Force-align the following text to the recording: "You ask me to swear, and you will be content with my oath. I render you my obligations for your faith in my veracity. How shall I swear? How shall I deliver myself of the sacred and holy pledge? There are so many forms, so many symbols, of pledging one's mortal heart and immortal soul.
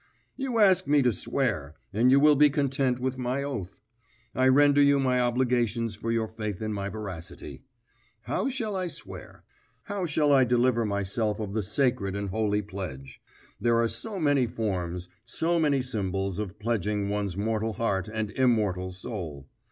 "You 0.35 0.57
ask 0.57 0.87
me 0.87 1.03
to 1.03 1.13
swear, 1.13 1.75
and 1.93 2.09
you 2.09 2.19
will 2.19 2.35
be 2.35 2.49
content 2.49 2.99
with 2.99 3.19
my 3.19 3.43
oath. 3.43 3.81
I 4.33 4.47
render 4.47 4.81
you 4.81 4.99
my 4.99 5.19
obligations 5.19 5.93
for 5.93 6.11
your 6.11 6.27
faith 6.27 6.59
in 6.59 6.73
my 6.73 6.89
veracity. 6.89 7.65
How 8.21 8.49
shall 8.49 8.75
I 8.75 8.87
swear? 8.87 9.43
How 9.83 10.07
shall 10.07 10.33
I 10.33 10.43
deliver 10.43 10.87
myself 10.87 11.39
of 11.39 11.53
the 11.53 11.61
sacred 11.61 12.15
and 12.15 12.29
holy 12.29 12.63
pledge? 12.63 13.21
There 13.59 13.75
are 13.79 13.87
so 13.87 14.19
many 14.19 14.47
forms, 14.47 15.07
so 15.23 15.59
many 15.59 15.83
symbols, 15.83 16.39
of 16.39 16.57
pledging 16.57 17.09
one's 17.09 17.37
mortal 17.37 17.73
heart 17.73 18.07
and 18.07 18.31
immortal 18.31 18.91
soul. 18.91 19.49